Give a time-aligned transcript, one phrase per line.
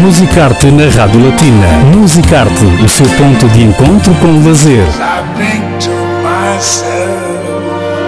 [0.00, 1.66] Musicarte na Rádio Latina.
[1.96, 4.86] Musicarte, o seu ponto de encontro com o lazer.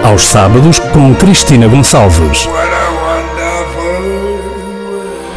[0.03, 2.47] Aos sábados com Cristina Gonçalves.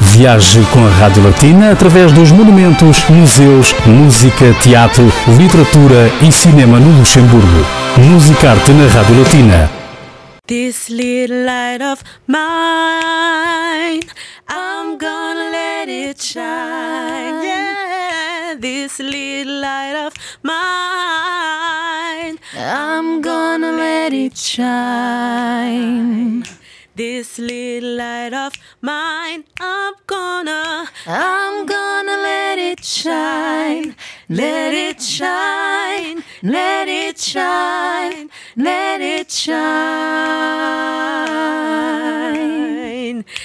[0.01, 6.99] Viaje com a Rádio Latina através dos monumentos, museus, música, teatro, literatura e cinema no
[6.99, 7.67] Luxemburgo.
[7.97, 9.71] Musicarte na Rádio Latina.
[10.47, 14.03] This little light of mine,
[14.49, 15.74] I'm gonna let
[16.15, 17.43] it shine.
[17.43, 25.65] Yeah, this little light of mine, I'm gonna let it shine.
[26.95, 33.97] This little light of mine, I'm gonna, I'm gonna let it shine.
[34.29, 39.65] Let it shine, let it shine, let it shine.
[43.05, 43.44] Everywhere I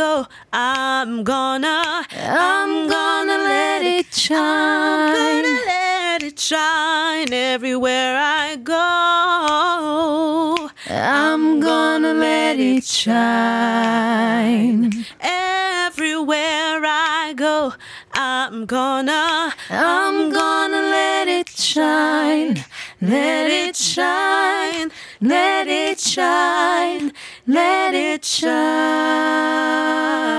[0.00, 4.40] go, I'm gonna, I'm gonna let it shine.
[4.40, 10.70] I'm gonna let it shine everywhere I go.
[10.88, 17.74] I'm gonna let it shine everywhere I go.
[18.14, 22.64] I'm gonna, I'm gonna let it shine,
[23.00, 27.12] let it shine, let it shine,
[27.50, 30.29] let it shine.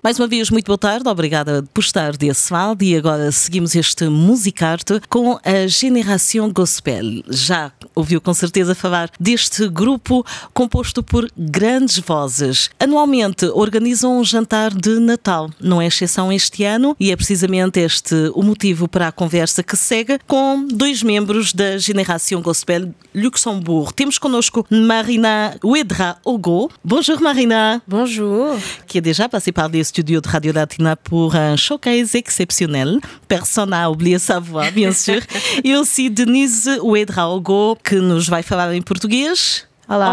[0.00, 4.04] Mais uma vez, muito boa tarde, obrigada por estar desse lado e agora seguimos este
[4.04, 7.24] Musicarte com a Generação Gospel.
[7.28, 12.70] Já ouviu com certeza falar deste grupo composto por grandes vozes.
[12.78, 18.14] Anualmente organizam um jantar de Natal, não é exceção este ano e é precisamente este
[18.34, 23.92] o motivo para a conversa que segue com dois membros da Generação Gospel Luxembourg.
[23.94, 26.70] Temos connosco Marina Ouedra Ogo.
[26.84, 27.82] Bonjour Marina.
[27.86, 28.56] Bonjour.
[28.86, 33.00] Qui a déjà passé par des studios de Radio Latina pour un showcase exceptionnel.
[33.26, 35.20] Personne n'a oublié sa voix, bien sûr.
[35.64, 39.66] e aussi Denise Ouedra Ogo, que nos vai falar em português.
[39.88, 40.06] Olá.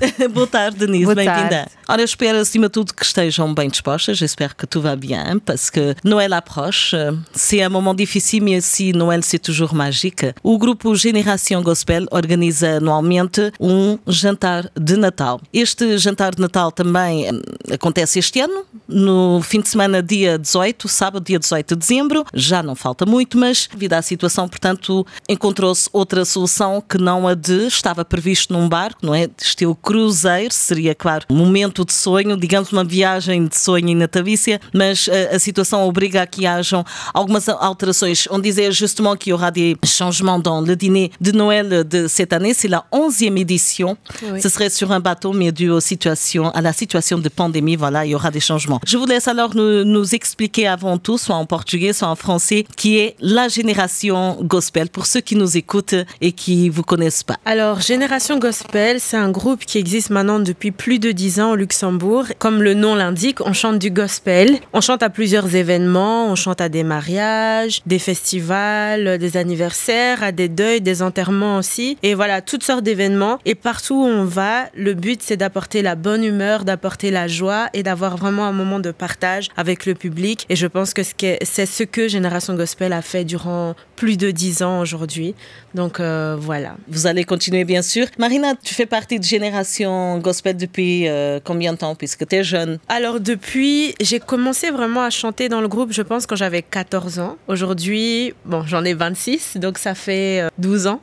[0.00, 0.28] Olá.
[0.30, 1.12] Boa tarde, Denise.
[1.12, 1.66] Bem-vinda.
[1.88, 4.16] Ora, eu espero acima de tudo que estejam bem dispostas.
[4.18, 6.94] J'espère que tout va bien, parce que Noël approche.
[7.34, 10.26] C'est un moment difficile, mais aussi Noël c'est toujours magique.
[10.44, 15.40] O grupo Generação Gospel organiza anualmente um jantar de Natal.
[15.52, 20.88] Este jantar de Natal também hum, acontece este ano, no fim de semana, dia 18,
[20.88, 22.24] sábado, dia 18 de dezembro.
[22.34, 27.34] Já não falta muito, mas devido à situação, portanto, encontrou-se outra solução que não a
[27.34, 29.28] de estava previsto num barco, não é?
[29.40, 34.60] Estilo cruzeiro, seria, claro, um momento de sonho, digamos uma viagem de sonho e natalícia,
[34.72, 38.26] mas a, a situação obriga a que hajam algumas alterações.
[38.30, 42.32] On disait justement qu'il y aura des changements dans le dîner de Noël de cette
[42.32, 42.54] année.
[42.54, 43.96] C'est la 11e édition.
[44.22, 44.40] Oui.
[44.40, 48.04] Ce serait sur un bateau, mais dû aux situations, à la situation de pandémie, voilà,
[48.04, 48.75] il y aura des changements.
[48.84, 52.98] Je vous laisse alors nous, expliquer avant tout, soit en portugais, soit en français, qui
[52.98, 57.36] est la génération gospel pour ceux qui nous écoutent et qui vous connaissent pas.
[57.44, 61.56] Alors, Génération Gospel, c'est un groupe qui existe maintenant depuis plus de 10 ans au
[61.56, 62.26] Luxembourg.
[62.38, 64.58] Comme le nom l'indique, on chante du gospel.
[64.72, 66.26] On chante à plusieurs événements.
[66.30, 71.96] On chante à des mariages, des festivals, des anniversaires, à des deuils, des enterrements aussi.
[72.02, 73.38] Et voilà, toutes sortes d'événements.
[73.44, 77.68] Et partout où on va, le but, c'est d'apporter la bonne humeur, d'apporter la joie
[77.72, 80.44] et d'avoir vraiment un moment de partage avec le public.
[80.48, 84.16] Et je pense que ce que- c'est ce que Génération Gospel a fait durant plus
[84.18, 85.34] de 10 ans aujourd'hui.
[85.74, 86.76] Donc euh, voilà.
[86.88, 88.06] Vous allez continuer, bien sûr.
[88.18, 92.44] Marina, tu fais partie de Génération Gospel depuis euh, combien de temps, puisque tu es
[92.44, 92.78] jeune?
[92.88, 97.18] Alors depuis, j'ai commencé vraiment à chanter dans le groupe, je pense, quand j'avais 14
[97.20, 97.36] ans.
[97.48, 101.00] Aujourd'hui, bon, j'en ai 26, donc ça fait euh, 12 ans.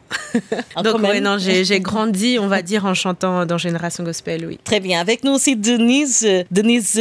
[0.75, 4.59] Ah, donc ouais, non, j'ai grandi, on va dire, en chantant dans Génération Gospel, oui.
[4.63, 4.99] Très bien.
[4.99, 6.99] Avec nous aussi Denise, euh, Denise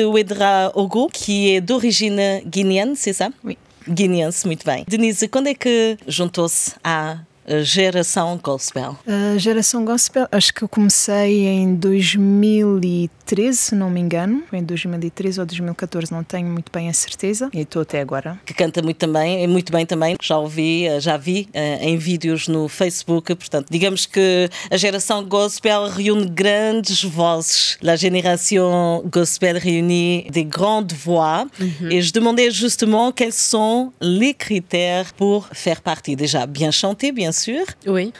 [0.75, 3.57] Ogo, qui est d'origine guinéenne, c'est ça Oui.
[3.89, 4.85] Guinéenne, muito bem.
[4.89, 8.97] Denise, quando é que juntou-se à eh, geração gospel?
[9.07, 14.43] A geração gospel, acho que eu comecei em 2013, se não me engano.
[14.49, 17.51] Foi em 2013 ou 2014, não tenho muito bem a certeza.
[17.53, 18.39] E estou até agora.
[18.45, 20.17] Que canta muito também, e muito bem também.
[20.21, 23.35] Já ouvi, eh, já vi eh, em vídeos no Facebook.
[23.35, 27.79] Portanto, digamos que a geração gospel reúne grandes vozes.
[27.83, 31.47] La génération gospel réunit des grandes voix.
[31.91, 36.17] Et je demandais justement quels sont les critères pour faire partie.
[36.17, 37.65] Déjà, bien chanter, bien sûr.
[37.87, 38.13] Oui.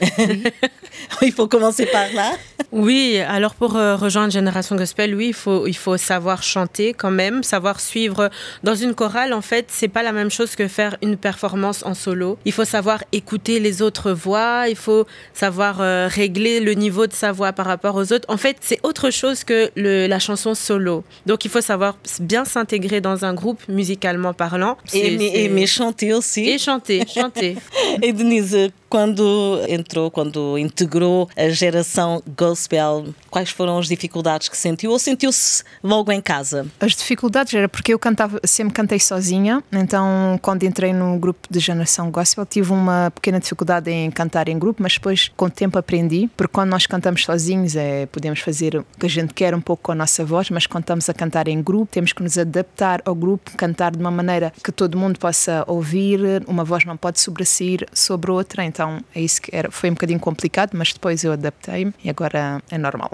[1.21, 2.33] il faut commencer par là.
[2.71, 7.11] Oui, alors pour euh, rejoindre Génération Gospel, oui, il faut, il faut savoir chanter quand
[7.11, 8.29] même, savoir suivre.
[8.63, 11.93] Dans une chorale, en fait, c'est pas la même chose que faire une performance en
[11.93, 12.37] solo.
[12.45, 17.13] Il faut savoir écouter les autres voix, il faut savoir euh, régler le niveau de
[17.13, 18.25] sa voix par rapport aux autres.
[18.27, 21.03] En fait, c'est autre chose que le, la chanson solo.
[21.25, 24.77] Donc il faut savoir bien s'intégrer dans un groupe musicalement parlant.
[24.93, 26.49] Et, mais, chanter aussi.
[26.49, 27.57] Et chanter, chanter.
[28.01, 34.91] et Denise, quando entrou, quando integrou a geração gospel, quais foram as dificuldades que sentiu
[34.91, 36.67] ou sentiu-se logo em casa?
[36.79, 41.59] As dificuldades era porque eu cantava, sempre cantei sozinha, então quando entrei no grupo de
[41.59, 45.79] geração gospel tive uma pequena dificuldade em cantar em grupo, mas depois com o tempo
[45.79, 49.61] aprendi, porque quando nós cantamos sozinhos é, podemos fazer o que a gente quer um
[49.61, 52.37] pouco com a nossa voz, mas quando estamos a cantar em grupo temos que nos
[52.37, 56.95] adaptar ao grupo, cantar de uma maneira que todo mundo possa ouvir, uma voz não
[56.95, 60.91] pode sobressair sobre outra, então então é isso que era, foi um bocadinho complicado, mas
[60.91, 63.09] depois eu adaptei-me e agora é normal.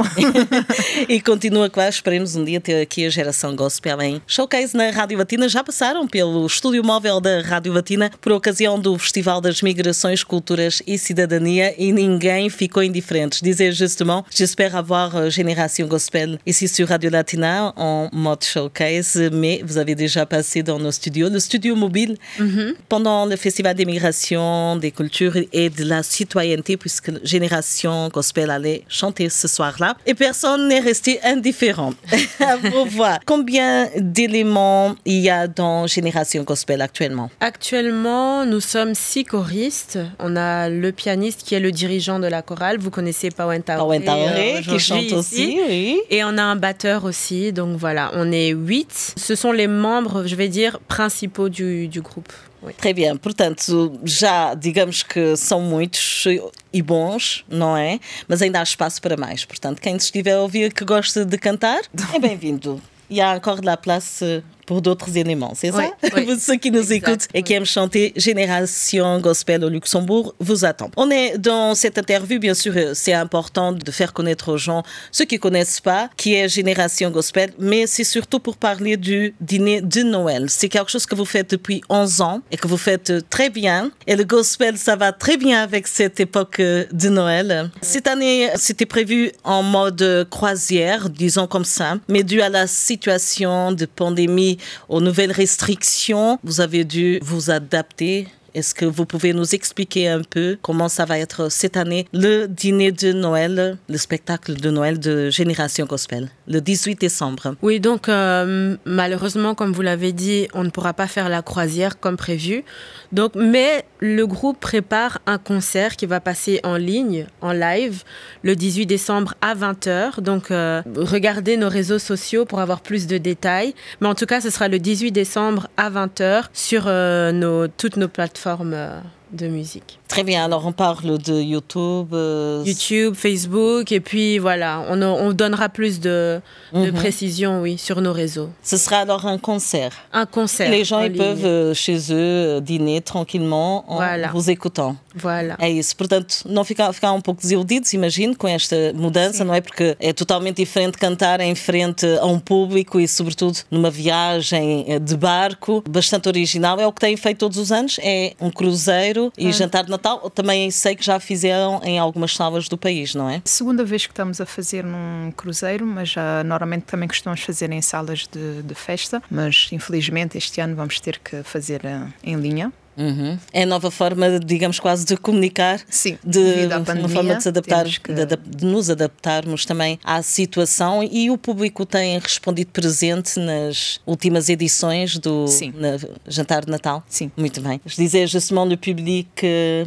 [1.07, 5.19] e continua, claro, esperemos um dia ter aqui a geração gospel em showcase na Rádio
[5.19, 5.48] Batina.
[5.48, 10.81] Já passaram pelo estúdio móvel da Rádio Batina por ocasião do Festival das Migrações, Culturas
[10.88, 13.44] e Cidadania e ninguém ficou indiferente.
[13.44, 19.77] Dizer justement, j'espère avoir Génération Gospel ici sur Radio Latina en mode showcase, mais vous
[19.77, 22.75] avez déjà passé dans nos studios, le studio mobile, mm -hmm.
[22.88, 28.50] pendant le Festival des Migrations, des Cultures et et de la citoyenneté, puisque Génération Gospel
[28.50, 29.95] allait chanter ce soir-là.
[30.06, 31.94] Et personne n'est resté indifférent.
[32.71, 37.29] Pour voir combien d'éléments il y a dans Génération Gospel actuellement?
[37.39, 40.00] Actuellement, nous sommes six choristes.
[40.19, 42.77] On a le pianiste qui est le dirigeant de la chorale.
[42.79, 45.59] Vous connaissez Pawen Taoré, euh, qui chante aussi.
[45.67, 46.00] Oui.
[46.09, 47.51] Et on a un batteur aussi.
[47.51, 49.13] Donc voilà, on est huit.
[49.17, 52.31] Ce sont les membres, je vais dire, principaux du, du groupe.
[52.77, 53.17] Très bien.
[53.17, 56.25] Portanto, já digamos que são muitos
[56.73, 58.00] e bons, não é?
[58.27, 59.45] Mas ainda há espaço para mais.
[59.45, 61.81] Portanto, quem estiver a ouvir que gosta de cantar,
[62.13, 62.81] é bem-vindo.
[63.09, 65.92] Y a encore de la place pour d'autres éléments, c'est ça?
[66.16, 70.63] Oui, Ceux qui nous exact, écoutent et qui aiment chanter Génération Gospel au Luxembourg vous
[70.63, 70.92] attendent.
[70.95, 75.25] On est dans cette interview, bien sûr, c'est important de faire connaître aux gens, ceux
[75.25, 80.04] qui connaissent pas, qui est Génération Gospel, mais c'est surtout pour parler du dîner de
[80.04, 80.45] Noël.
[80.50, 83.89] C'est quelque chose que vous faites depuis 11 ans et que vous faites très bien.
[84.06, 87.72] Et le gospel, ça va très bien avec cette époque de Noël.
[87.81, 93.72] Cette année, c'était prévu en mode croisière, disons comme ça, mais dû à la situation
[93.72, 98.27] de pandémie, aux nouvelles restrictions, vous avez dû vous adapter
[98.59, 102.45] est-ce que vous pouvez nous expliquer un peu comment ça va être cette année le
[102.47, 107.56] dîner de Noël, le spectacle de Noël de Génération Gospel, le 18 décembre?
[107.61, 112.00] Oui, donc euh, malheureusement, comme vous l'avez dit, on ne pourra pas faire la croisière
[112.01, 112.65] comme prévu.
[113.13, 118.03] Donc, mais le groupe prépare un concert qui va passer en ligne, en live,
[118.44, 120.19] le 18 décembre à 20h.
[120.19, 123.73] Donc, euh, regardez nos réseaux sociaux pour avoir plus de détails.
[124.01, 128.09] Mais en tout cas, ce sera le 18 décembre à 20h sur euh, toutes nos
[128.09, 129.01] plateformes euh,
[129.31, 129.99] de musique.
[130.09, 132.13] Très bien, alors on parle de YouTube.
[132.13, 132.63] Euh...
[132.65, 136.41] YouTube, Facebook, et puis voilà, on, on donnera plus de,
[136.73, 136.94] de mm -hmm.
[136.94, 138.50] précisions, oui, sur nos réseaux.
[138.63, 139.94] Ce sera alors un concert.
[140.11, 140.71] Un concert.
[140.71, 144.29] Les gens ils peuvent euh, chez eux dîner tranquillement en voilà.
[144.33, 144.95] vous écoutant.
[145.15, 145.56] Voilà.
[145.59, 149.44] É isso, portanto, não ficar, ficar um pouco desiludidos, imagino, com esta mudança, Sim.
[149.45, 149.62] não é?
[149.62, 155.00] Porque é totalmente diferente cantar em frente a um público e, sobretudo, numa viagem eh,
[155.00, 156.79] de barco, bastante original.
[156.79, 159.51] É o que têm feito todos os anos, é um cruzeiro e ah.
[159.51, 160.30] jantar de Natal.
[160.30, 163.42] Também sei que já fizeram em algumas salas do país, não é?
[163.46, 167.81] Segunda vez que estamos a fazer num cruzeiro, mas já normalmente também costumamos fazer em
[167.81, 172.72] salas de, de festa, mas infelizmente este ano vamos ter que fazer eh, em linha.
[173.00, 173.39] Uhum.
[173.53, 175.79] É a nova forma, digamos, quase de comunicar.
[175.89, 178.13] Sim, de pandemia, uma forma de se adaptar, que...
[178.13, 184.50] de, de, nos adaptarmos também à situação e o público tem respondido presente nas últimas
[184.50, 187.01] edições do na, Jantar de Natal.
[187.08, 187.32] Sim.
[187.38, 187.79] Muito bem.
[187.86, 189.29] Je disais justement, le public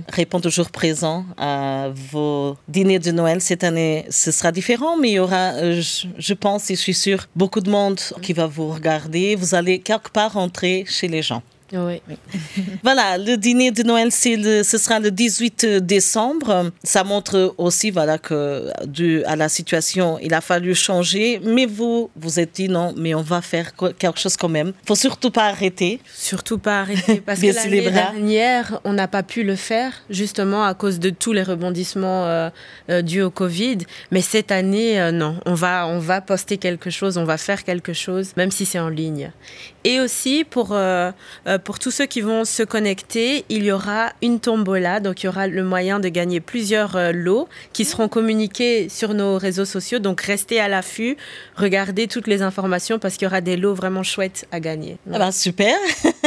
[0.09, 3.42] répond toujours présent à vos dîners de Noël.
[3.42, 6.95] Cette année, ce sera différent, mais il y aura, je, je pense et je suis
[6.95, 9.37] sûre, beaucoup de monde qui va vous regarder.
[9.37, 11.42] Vous allez quelque part entrer chez les gens.
[11.73, 12.02] Oui.
[12.83, 16.71] voilà, le dîner de Noël, le, ce sera le 18 décembre.
[16.85, 21.41] Ça montre aussi voilà, que, dû à la situation, il a fallu changer.
[21.43, 24.73] Mais vous, vous êtes dit non, mais on va faire quelque chose quand même.
[24.87, 26.00] faut surtout pas arrêter.
[26.14, 27.21] Surtout pas arrêter.
[27.21, 31.33] Parce que l'année dernière, on n'a pas pu le faire, justement à cause de tous
[31.33, 32.50] les rebondissements euh,
[32.91, 33.79] euh, dus au Covid.
[34.11, 35.38] Mais cette année, euh, non.
[35.47, 38.79] On va, on va poster quelque chose, on va faire quelque chose, même si c'est
[38.79, 39.31] en ligne.
[39.85, 40.76] Et aussi pour
[41.64, 45.28] pour tous ceux qui vont se connecter, il y aura une tombola, donc il y
[45.28, 49.99] aura le moyen de gagner plusieurs euh, lots qui seront communiqués sur nos réseaux sociaux.
[49.99, 51.16] Donc restez à l'affût,
[51.57, 54.99] regardez toutes les informations parce qu'il y aura des lots vraiment chouettes à gagner.
[55.12, 55.76] Ah bah, super.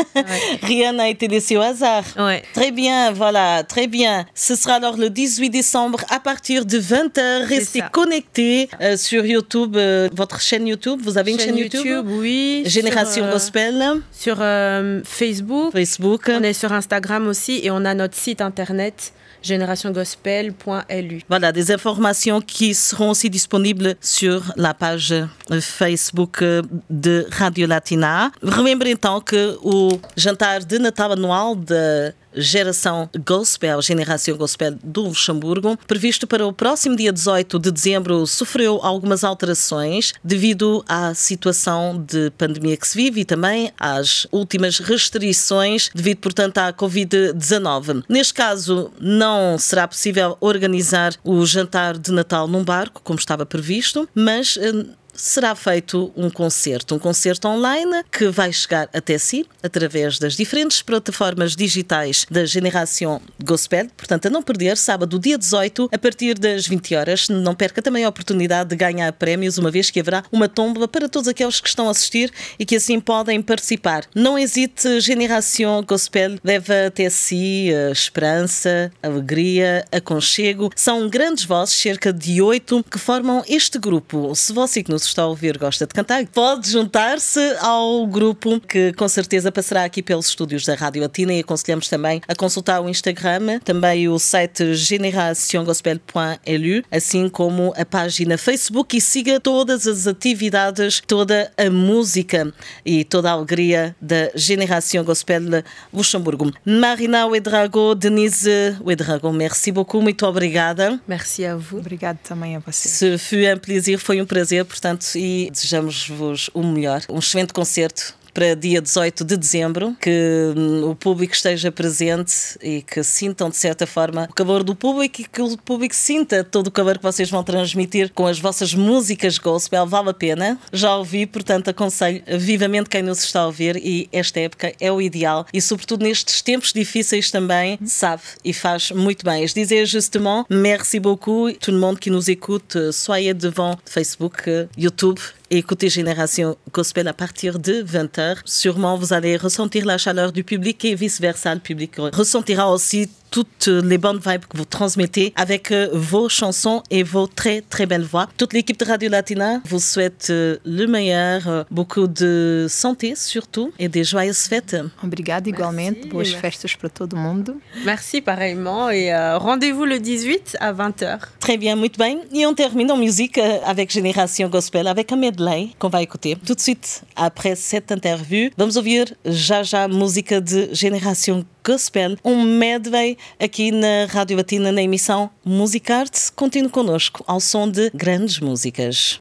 [0.62, 2.04] Rien n'a été laissé au hasard.
[2.18, 2.44] Ouais.
[2.54, 4.26] Très bien, voilà, très bien.
[4.34, 7.46] Ce sera alors le 18 décembre à partir de 20h.
[7.46, 11.00] Restez connectés euh, sur YouTube, euh, votre chaîne YouTube.
[11.04, 12.64] Vous avez une chaîne, YouTube, oui.
[12.66, 15.72] Génération sur, Gospel, Sur euh, Facebook.
[15.72, 16.22] Facebook.
[16.30, 21.22] On est sur Instagram aussi et on a notre site internet générationgospel.lu.
[21.30, 27.68] Voilà, des informations qui seront aussi disponibles sur la page eh, Facebook eh, de Radio
[27.68, 28.32] Latina.
[28.42, 35.78] Remembre então que o jantar de Natal anual da Geração Gospel, Geração Gospel do Luxemburgo,
[35.88, 42.32] previsto para o próximo dia 18 de dezembro, sofreu algumas alterações devido à situação de
[42.32, 48.04] pandemia que se vive e também às últimas restrições devido, portanto, à Covid-19.
[48.10, 54.08] Neste caso, não será possível organizar o jantar de Natal num barco, como estava previsto,
[54.14, 60.20] mas eh, será feito um concerto, um concerto online que vai chegar até si através
[60.20, 63.88] das diferentes plataformas digitais da Geração Gospel.
[63.96, 67.30] Portanto, a não perder, sábado, dia 18, a partir das 20 horas.
[67.30, 71.10] Não perca também a oportunidade de ganhar prémios, uma vez que haverá uma tomba para
[71.10, 74.06] todos aqueles que estão a assistir e que assim podem participar.
[74.14, 80.70] Não hesite, Geração Gospel leva até si a esperança, a alegria, aconchego.
[80.76, 84.36] São grandes vozes, cerca de oito, que formam este grupo.
[84.36, 88.94] Se você que nos está a ouvir gosta de cantar, pode juntar-se ao grupo que
[88.94, 92.90] com certeza passará aqui pelos estúdios da Rádio Latina e aconselhamos também a consultar o
[92.90, 101.02] Instagram, também o site generaciongospel.lu, assim como a página Facebook e siga todas as atividades,
[101.06, 102.54] toda a música
[102.86, 106.52] e toda a alegria da Génération Gospel Luxemburgo.
[106.66, 111.00] Marina Ouedrago, Denise Ouedrago, merci beaucoup, muito obrigada.
[111.08, 111.80] Merci à vous.
[111.80, 112.90] Obrigado também a você.
[112.90, 117.02] Se foi um prazer, foi um prazer, portanto, e desejamos-vos o melhor.
[117.10, 122.82] Um excelente concerto para dia 18 de dezembro, que hum, o público esteja presente e
[122.82, 126.68] que sintam de certa forma o calor do público e que o público sinta todo
[126.68, 129.88] o calor que vocês vão transmitir com as vossas músicas gospel.
[129.88, 130.60] Vale a pena.
[130.74, 135.02] Já ouvi, portanto, aconselho vivamente quem nos está a ouvir e esta época é o
[135.02, 139.46] ideal e, sobretudo, nestes tempos difíceis também, sabe e faz muito bem.
[139.46, 142.92] Disais justement, merci beaucoup tout le monde qui nous écoute.
[142.92, 145.22] Soyez devant Facebook, YouTube
[145.52, 148.38] écoutez Génération Gospel à partir de 20h.
[148.46, 151.54] Sûrement, vous allez ressentir la chaleur du public et vice-versa.
[151.54, 156.84] Le public ressentira aussi toutes les bonnes vibes que vous transmettez avec euh, vos chansons
[156.90, 158.28] et vos très très belles voix.
[158.38, 163.72] Toute l'équipe de Radio Latina vous souhaite euh, le meilleur, euh, beaucoup de santé surtout
[163.80, 164.76] et des joyeuses fêtes.
[165.04, 166.08] Obrigada igualmente.
[166.10, 167.56] Boas festas para todo mundo.
[167.86, 171.20] Merci pareillement et euh, rendez-vous le 18 à 20h.
[171.40, 172.20] Très bien, muito bem.
[172.34, 176.56] Et on termine en musique avec Génération Gospel, avec un medley qu'on va écouter tout
[176.56, 178.50] de suite après cette interview.
[178.58, 184.82] Vamos ouvir já já música de Génération Gospel, um medley aqui na Rádio Latina na
[184.82, 186.32] emissão Musicarte.
[186.36, 189.20] Continue conosco ao som de grandes músicas.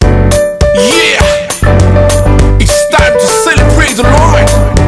[0.74, 1.44] Yeah!
[2.60, 4.83] It's time to celebrate the Lord.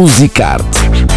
[0.00, 1.09] Musicarte